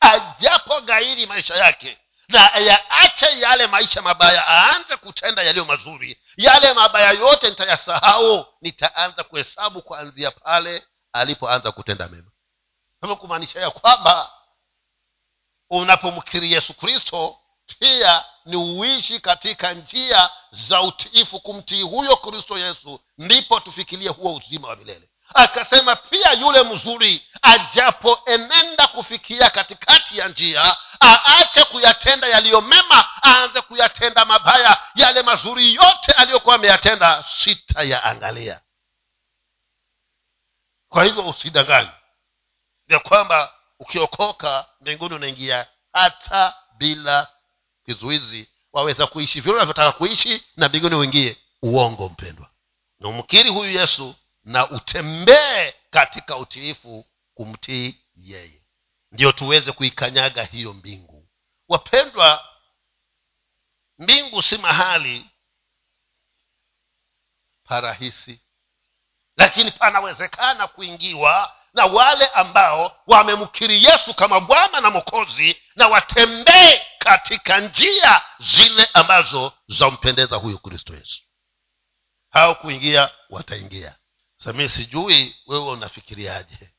[0.00, 7.10] ajapo gairi maisha yake na yaache yale maisha mabaya aanze kutenda yaliyo mazuri yale mabaya
[7.10, 12.30] yote nitayasahau nitaanza kuhesabu kuanzia pale alipoanza kutenda mema.
[13.00, 14.32] Hivyo kumaanisha ya kwamba
[15.70, 17.40] unapomkiri yesu kristo
[17.78, 24.68] pia ni uishi katika njia za utiifu kumtii huyo kristo yesu ndipo tufikirie huo uzima
[24.68, 25.08] wa milele.
[25.34, 34.24] Akasema pia yule mzuri ajapoenenda kufikia katikati ya njia aache kuyatenda yaliyo mema aanze kuyatenda
[34.24, 38.60] mabaya yale mazuri yote aliyokuwa ameyatenda sitayaangalia.
[40.88, 41.92] Kwa hivyo usidanganywe
[42.88, 47.28] ya kwamba ukiokoka mbinguni unaingia hata bila
[47.86, 51.36] kizuizi waweza kuishi vile unavyotaka kuishi na mbinguni uingie.
[51.62, 52.50] Uongo mpendwa.
[53.00, 58.62] Na umkiri huyu yesu na utembee katika utiifu kumtii yeye.
[59.12, 61.28] Ndiyo tuweze kuikanyaga hiyo mbingu.
[61.68, 62.48] Wapendwa
[63.98, 65.26] mbingu si mahali
[67.64, 68.40] parahisi
[69.36, 77.60] lakini panawezekana kuingiwa na wale ambao wamemkiri yesu kama bwana na mokozi na watembee katika
[77.60, 81.22] njia zile ambazo zampendeza huyu kristo yesu.
[82.30, 83.96] Hao kuingia wataingia
[84.36, 86.74] samii sijui wewe unafikiriaje.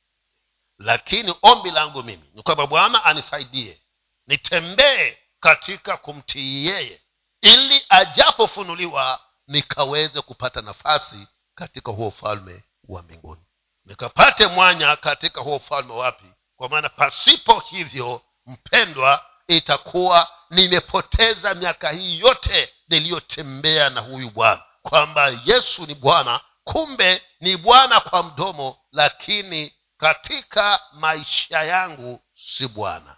[0.78, 3.82] Lakini ombi langu mimi ni kwamba bwana anisaidie
[4.28, 7.02] nitembee katika kumtii yeye
[7.42, 13.42] ili ajapofunuliwa nikaweze kupata nafasi katika huo ufalme wa mbinguni.
[13.86, 16.34] Nikapate mwanya katika huo ufalme wapi?
[16.56, 24.64] Kwa maana pasipo hivyo mpendwa itakuwa nimepoteza miaka hii yote niliyotembea na huyu bwana.
[24.82, 33.18] Kwamba yesu ni bwana kumbe ni bwana kwa mdomo lakini katika maisha yangu si bwana.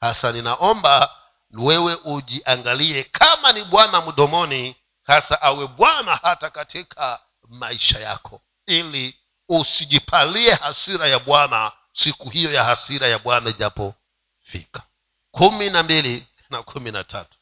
[0.00, 1.16] Hasa ninaomba
[1.50, 10.52] wewe ujiangalie kama ni bwana mdomoni hasa awe bwana hata katika maisha yako ili usijipalie
[10.54, 14.82] hasira ya bwana siku hiyo ya hasira ya bwana ijapofika
[15.30, 17.38] kumi na mbili na kumi na tatu.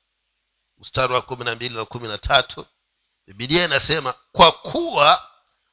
[0.79, 2.67] Mstari wa kumi na mbili na kumi na tatu
[3.27, 5.31] bibilia inasema kwa kuwa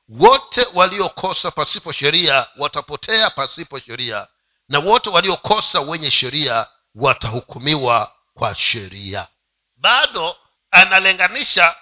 [0.10, 4.27] wote waliokosa pasipo sheria watapotea pasipo sheria
[4.69, 9.27] na wote waliokosa wenye sheria watahukumiwa kwa sheria.
[9.75, 10.35] Bado
[10.71, 11.75] analenganisha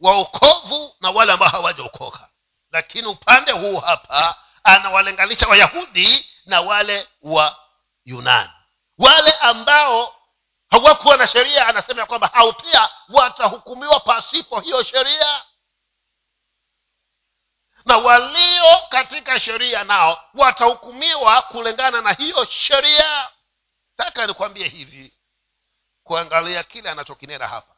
[0.00, 2.28] waokovu na wale ambao hawajaokoka.
[2.72, 7.56] Lakini upande huu hapa anawalenganisha wayahudi na wale wa
[8.04, 8.50] yunani
[8.98, 10.14] wale ambao
[10.70, 15.42] hawakuwa na sheria anasema ya kwamba hao pia watahukumiwa pasipo hiyo sheria.
[17.84, 23.28] Na walio katika sheria nao watahukumiwa kulingana na hiyo sheria.
[23.96, 25.12] Taka nikwambie hivi
[26.04, 27.74] kuangalia kile anachokinena hapa.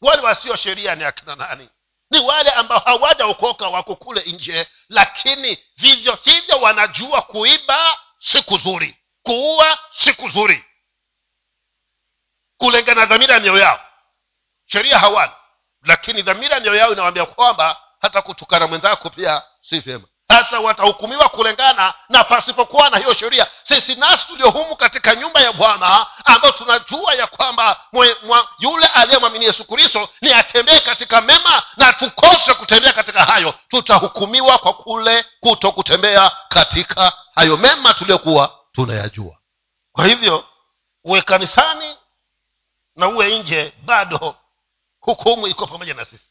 [0.00, 1.68] Wale wasio sheria ni akina nani?
[2.10, 8.97] Ni wale ambao hawajaokoka wako kule nje lakini vivyo hivyo wanajua kuiba siku kuzuri
[9.28, 10.64] kuua si kuzuri
[12.58, 13.80] kulingana na dhamira ya mioyo yao.
[14.66, 15.32] Sheria hawana
[15.84, 20.04] lakini dhamira ya mioyo yao inawaambia kwamba hata kutukana mwenzako pia si vyema.
[20.28, 23.46] Sasa watahukumiwa kulingana na pasipokuwa na hiyo sheria.
[23.64, 29.44] Sisi nasi tuliohumu katika nyumba ya bwana ambayo tunajua ya kwamba mwe, mwa, yule aliyemwamini
[29.44, 33.54] yesu kristo ni atembee katika mema na tukose kutembea katika hayo.
[33.68, 39.38] Tutahukumiwa kwa kule kuto kutembea katika hayo mema tuliyokuwa tunayajua.
[39.92, 40.48] Kwa hivyo
[41.04, 41.96] uwe kanisani
[42.96, 44.36] na uwe nje bado
[45.00, 46.24] hukumu iko pamoja na sisi.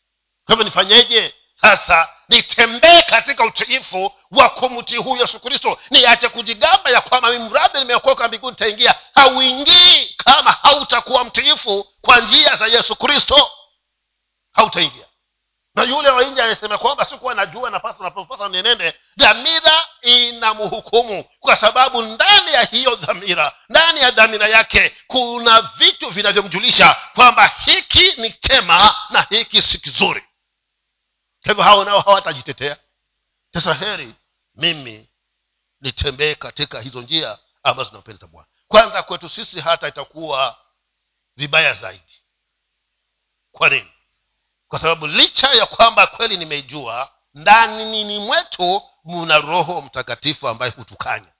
[0.45, 1.33] Kwa hivyo nifanyeje?
[1.61, 5.79] Sasa nitembee katika utiifu wa kumtii huyu yesu kristo.
[5.91, 8.95] Niache kujigamba ya kwamba mi mradhi nimeokoka mbinguni nitaingia.
[9.15, 13.51] Hauingii kama hautakuwa mtiifu kwa njia za yesu kristo.
[14.51, 15.06] Hautaingia
[15.77, 22.01] na yule wa nje anasema kwamba sikuwa najua nafasi napopasa nienende dhamira inamhukumu kwa sababu
[22.01, 28.95] ndani ya hiyo dhamira ndani ya dhamira yake kuna vitu vinavyomjulisha kwamba hiki ni chema
[29.09, 30.21] na hiki si kizuri.
[31.43, 32.77] Kwa hivyo hao nao hawatajitetea.
[33.53, 34.15] Sasa heri
[34.55, 35.09] mimi
[35.81, 38.47] nitembee katika hizo njia ambazo zinampendeza bwana.
[38.67, 40.57] Kwanza kwetu sisi hata itakuwa
[41.35, 42.23] vibaya zaidi.
[43.51, 43.91] Kwa nini
[44.67, 51.33] kwa sababu licha ya kwamba kweli nimeijua ndani nini mwetu muna roho mtakatifu ambaye hutukanya.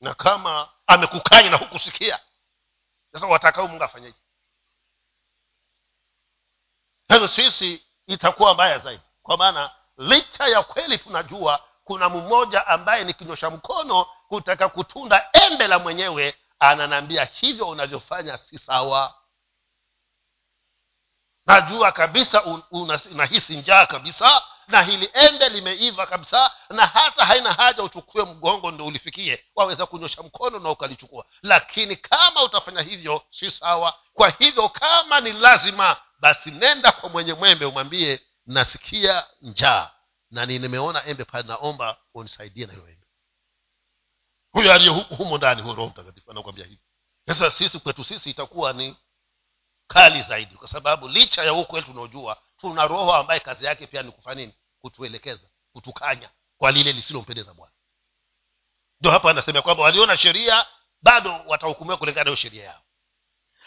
[0.00, 2.20] Na kama amekukanya na hukusikia
[3.12, 4.18] sasa watakao mungu afanyeje?
[7.08, 9.02] Hivyo sisi itakuwa mbaya zaidi.
[9.22, 15.66] Kwa maana licha ya kweli tunajua kuna mmoja ambaye ni kinyosha mkono kutaka kutunda embe
[15.68, 19.14] la mwenyewe ananaambia hivyo unavyofanya si sawa
[21.46, 22.42] najua kabisa
[23.10, 28.86] unahisi njaa kabisa na hili ende limeiva kabisa na hata haina haja uchukue mgongo ndo
[28.86, 29.44] ulifikie.
[29.54, 31.26] Waweza kunyosha mkono na ukalichukua.
[31.42, 33.98] Lakini kama utafanya hivyo si sawa.
[34.12, 39.90] Kwa hivyo kama ni lazima basi nenda kwa mwenye mwembe umwambie nasikia njaa.
[40.30, 43.06] Na nimeona embe pale naomba unisaidie na hilo embe.
[44.52, 46.80] Huyo aliye humo ndani huyo roho mtakatifu anakwambia hivi.
[47.26, 48.96] Sasa sisi kwetu sisi itakuwa ni
[49.88, 50.54] kali zaidi.
[50.54, 55.46] Kwa sababu licha ya ukweli tunaojua tuna roho ambaye kazi yake pia ni kufanya kutuelekeza
[55.72, 57.72] kutukanya kwa lile lisilompendeza bwana.
[59.00, 60.66] Ndio hapa anasema kwamba waliona sheria
[61.02, 62.80] bado watahukumiwa kulingana hiyo sheria yao.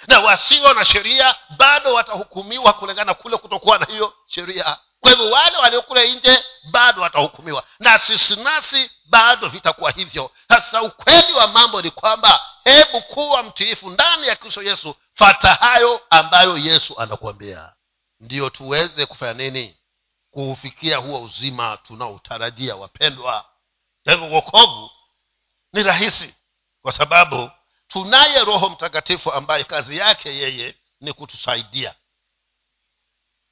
[0.08, 4.78] Na wasio na sheria bado watahukumiwa kulingana kule kutokuwa na hiyo sheria.
[5.00, 7.64] Kwa hivyo wale waliokule nje bado watahukumiwa.
[7.80, 10.32] Na sisi nasi bado vitakuwa hivyo.
[10.48, 14.96] Sasa ukweli wa mambo ni kwamba hebu kuwa mtiifu ndani ya kristo yesu.
[15.14, 17.74] Fata hayo ambayo yesu anakuambia.
[18.20, 19.78] Ndiyo tuweze kufanya nini?
[20.32, 23.46] Kuufikia huo uzima tunaotarajia wapendwa.
[24.04, 24.92] Kwa hivyo wokovu
[25.74, 26.34] ni rahisi
[26.82, 27.52] kwa sababu
[27.88, 31.96] tunaye roho mtakatifu ambaye kazi yake yeye ni kutusaidia.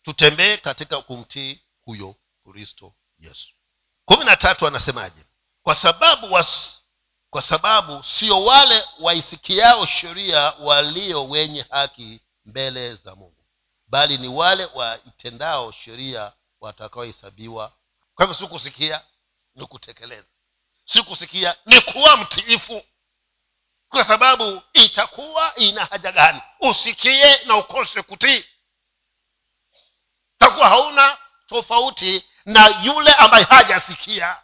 [0.03, 2.16] Tutembee katika kumtii huyo
[2.51, 3.53] kristo yesu.
[4.05, 5.26] Kumi na tatu anasemaje?
[5.63, 6.80] Kwa sababu was,
[7.36, 13.45] kwa sababu sio wale waisikiao sheria walio wenye haki mbele za mungu
[13.88, 17.73] bali ni wale waitendao sheria watakaohesabiwa.
[18.15, 19.01] Kwa hivyo si kusikia
[19.55, 20.27] ni kutekeleza
[20.86, 22.83] si kusikia ni kuwa mtiifu.
[23.89, 26.41] Kwa sababu itakuwa ina haja gani?
[26.59, 28.45] Usikie na ukose kutii.
[30.38, 31.17] Takuwa hauna
[31.47, 34.38] tofauti na yule ambaye hajasikia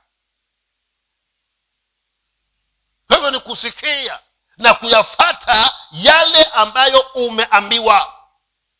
[3.16, 4.20] hivyo ni kusikia
[4.58, 8.14] na kuyafata yale ambayo umeambiwa.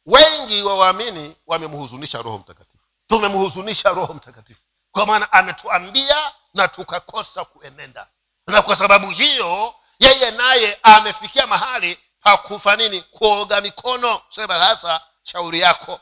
[0.06, 2.84] Wengi wa waamini wamemhuzunisha roho mtakatifu.
[3.08, 4.62] Tumemhuzunisha roho mtakatifu.
[4.92, 8.08] Kwa maana ametuambia na tukakosa kuenenda.
[8.48, 13.02] Na kwa sababu hiyo yeye naye amefikia mahali hakufa nini?
[13.02, 14.22] Kuoga mikono.
[14.36, 16.00] Sema hasa shauri yako.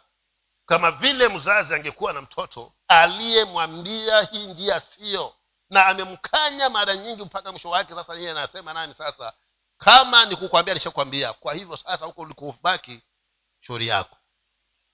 [0.66, 5.34] Kama vile mzazi angekuwa na mtoto aliyemwambia hii njia siyo
[5.70, 7.94] na amemkanya mara nyingi mpaka mwisho wake.
[7.94, 9.34] Sasa yeye anasema nani sasa?
[9.78, 13.02] Kama nikukwambia nishakwambia kwa hivyo sasa huko ulikobaki
[13.62, 14.18] shauri yako.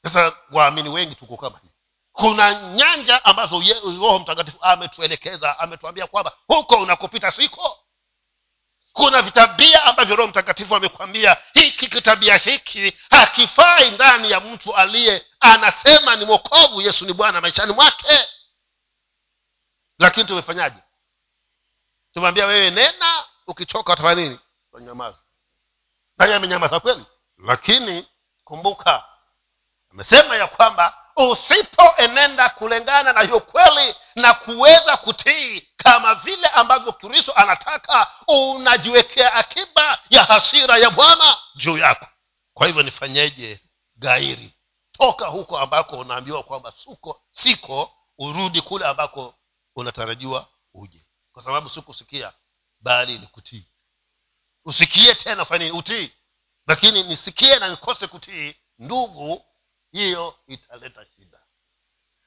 [0.04, 1.74] Sasa waamini wengi tuko kama hivi.
[2.14, 7.80] Kuna nyanja ambazo roho mtakatifu ametuelekeza ametuambia kwamba huko unakopita siko.
[8.94, 16.16] Kuna vitabia ambavyo roho mtakatifu amekwambia hiki kitabia hiki hakifai ndani ya mtu aliye anasema
[16.16, 16.82] ni mwokovu.
[16.82, 18.28] Yesu ni bwana maishani mwake
[20.00, 20.80] lakini tumefanyaje?
[22.14, 24.40] Tumeambia wewe nena ukichoka utafanya nini?
[24.72, 25.18] Utanyamaza
[26.18, 27.06] naye amenyamaza kweli?
[27.38, 28.08] Lakini
[28.44, 29.04] kumbuka
[29.92, 37.34] amesema ya kwamba usipoenenda kulingana na hiyo kweli na kuweza kutii kama vile ambavyo kristo
[37.36, 42.08] anataka unajiwekea akiba ya hasira ya bwana juu yako.
[42.54, 43.60] Kwa hivyo nifanyeje?
[43.96, 44.54] Gairi.
[44.92, 49.36] Toka huko ambako unaambiwa kwamba suko siko urudi kule ambako
[49.76, 51.08] unatarajiwa uje.
[51.32, 52.34] Kwa sababu sikusikia
[52.80, 53.72] bali ni kutii.
[54.66, 56.12] Usikie tena fanini utii.
[56.68, 59.46] Lakini nisikie na nikose kutii ndugu
[59.92, 61.40] hiyo italeta shida.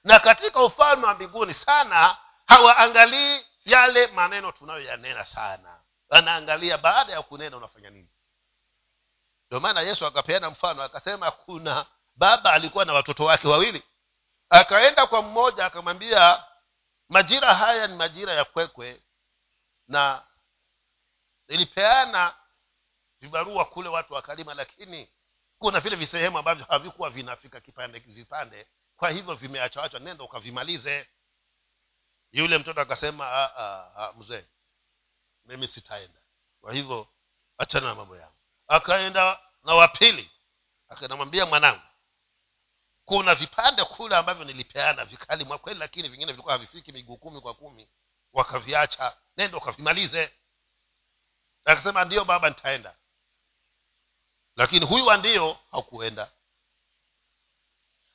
[0.04, 5.80] Na katika ufalme wa mbinguni sana hawaangalii yale maneno tunayoyanena sana.
[6.10, 8.08] Wanaangalia baada ya kunena unafanya nini.
[9.46, 11.86] Ndio maana yesu akapeana mfano akasema kuna
[12.16, 13.82] baba alikuwa na watoto wake wawili.
[14.50, 16.44] Akaenda kwa mmoja akamwambia
[17.08, 19.02] majira haya ni majira ya kwekwe
[19.88, 20.26] na
[21.48, 22.36] ilipeana
[23.20, 25.12] vibarua kule watu wakalima lakini
[25.58, 31.08] kuna vile visehemu ambavyo havikuwa vinafika kipande vipande kwa hivyo vimeachaachwa nenda ukavimalize.
[32.32, 34.48] Yule mtoto akasema "Ah, ah, ah, mzee
[35.44, 36.20] mimi sitaenda.
[36.60, 37.08] Kwa hivyo
[37.58, 38.36] achana na mambo yangu.
[38.68, 40.30] Akaenda na wapili
[40.88, 41.82] akanamwambia mwanangu
[43.08, 47.54] kuna vipande kule ambavyo nilipeana vikali mwa kweli lakini vingine vilikuwa havifiki miguu kumi kwa
[47.54, 47.88] kumi.
[48.32, 49.16] Wakaviacha.
[49.36, 50.32] Nenda ukavimalize.
[51.64, 52.96] Akasema ndio baba nitaenda.
[54.56, 56.30] Lakini huyu wa hakuenda.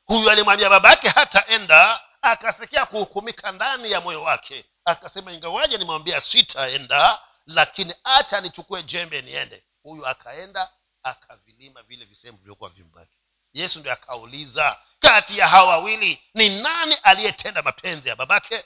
[0.06, 4.66] Huyu alimwambia baba yake hataenda akasikia kuhukumika ndani ya moyo wake.
[4.86, 9.64] Akasema ingawaje nimwambia sitaenda lakini acha nichukue jembe niende.
[9.84, 10.72] Huyu akaenda
[11.04, 13.22] akavilima vile visehemu vilivyokuwa vimbaki
[13.54, 18.66] yesu ndio akauliza kati ya hawa wawili ni nani aliyetenda mapenzi ya babake?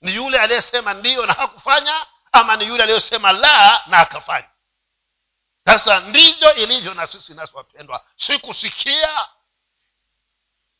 [0.00, 4.48] Ni yule aliyesema ndiyo na hakufanya ama ni yule aliyosema la na akafanya?
[5.66, 7.52] Sasa ndivyo ilivyo na sisi nasi
[8.16, 9.28] sikusikia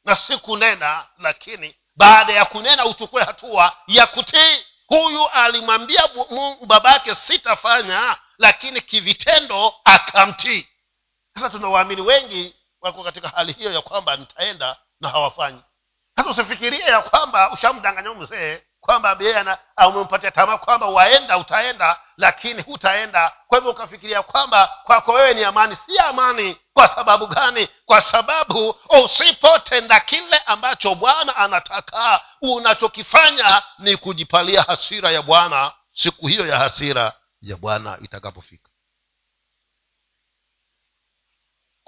[0.05, 4.66] na sikunena lakini baada ya kunena uchukue hatua ya kutii.
[4.86, 6.03] Huyu alimwambia
[6.66, 10.68] babake sitafanya lakini kivitendo akamtii
[11.41, 15.61] sasa tunawaamini wengi wako katika hali hiyo ya kwamba nitaenda na hawafanyi.
[16.16, 19.45] Sasa usifikirie ya kwamba ushamdanganya mzee kwamba yeye
[19.88, 23.32] umempatia tamaa kwamba waenda utaenda lakini hutaenda.
[23.47, 25.76] Kwa hivyo ukafikiria kwamba kwako wewe ni amani.
[25.86, 26.57] Si amani.
[26.74, 27.68] Kwa sababu gani?
[27.86, 32.20] Kwa sababu usipotenda kile ambacho bwana anataka.
[32.43, 37.12] Unachokifanya ni kujipalia hasira ya bwana siku hiyo ya hasira
[37.43, 38.69] ya bwana itakapofika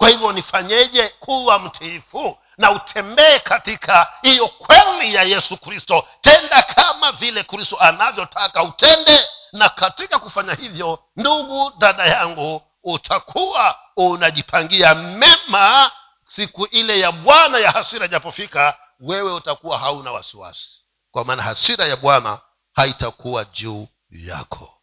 [0.03, 6.07] kwa hivyo nifanyeje kuwa mtiifu na utembee katika hiyo kweli ya yesu kristo?
[6.21, 9.19] Tenda kama vile kristo anavyotaka utende
[9.53, 15.91] na katika kufanya hivyo ndugu dada yangu utakuwa unajipangia mema
[16.27, 20.83] siku ile ya bwana ya hasira japofika wewe utakuwa hauna wasiwasi.
[21.11, 22.39] Kwa maana hasira ya bwana
[22.73, 24.81] haitakuwa juu yako.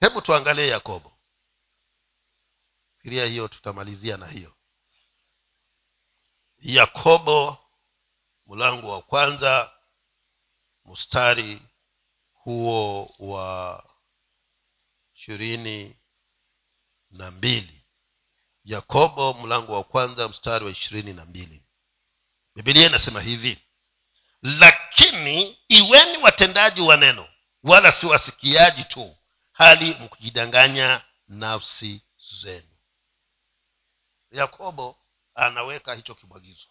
[0.00, 1.13] Hebu tuangalie yakobo
[3.04, 4.54] fikiria hiyo tutamalizia na hiyo.
[6.58, 7.58] Yakobo
[8.46, 9.72] mlango wa kwanza
[10.84, 11.62] mstari
[12.32, 13.84] huo wa
[15.14, 15.96] ishirini
[17.10, 17.84] na mbili.
[18.64, 21.64] Yakobo mlango wa kwanza mstari wa ishirini na mbili.
[22.54, 23.58] Bibilia inasema hivi
[24.42, 27.28] lakini iweni watendaji wa neno
[27.62, 29.16] wala si wasikiaji tu
[29.52, 32.02] hali mkijidanganya nafsi
[32.40, 32.73] zenu
[34.34, 34.96] yakobo
[35.34, 36.66] anaweka hicho kibwagizo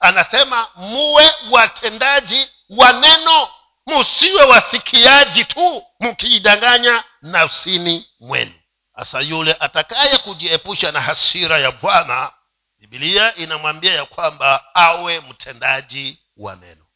[0.00, 3.48] anasema muwe watendaji wa neno
[3.86, 8.54] musiwe wasikiaji tu mkiidanganya nafsini mwenu.
[8.94, 12.32] Hasa yule atakaye kujiepusha na hasira ya bwana
[12.78, 16.86] bibilia inamwambia ya kwamba awe mtendaji wa neno.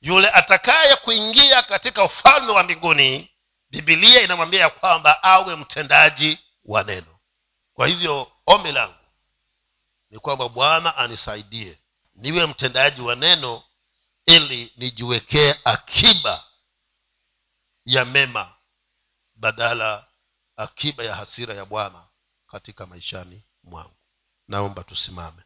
[0.00, 3.30] Yule atakaye kuingia katika ufalme wa mbinguni
[3.70, 7.18] bibilia inamwambia ya kwamba awe mtendaji wa neno.
[7.74, 8.94] Kwa hivyo ombi langu
[10.10, 11.78] ni kwamba bwana anisaidie
[12.14, 13.64] niwe mtendaji wa neno
[14.26, 16.44] ili nijiwekee akiba
[17.84, 18.56] ya mema
[19.34, 20.08] badala
[20.56, 22.08] akiba ya hasira ya bwana
[22.46, 23.96] katika maishani mwangu.
[24.48, 25.42] Naomba tusimame.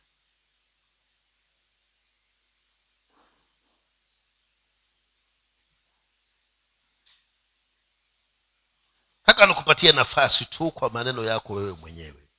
[9.22, 12.29] Taka nikupatie nafasi tu kwa maneno yako wewe mwenyewe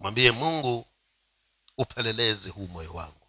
[0.00, 0.86] mwambie mungu
[1.78, 3.25] upeleleze huu moyo wangu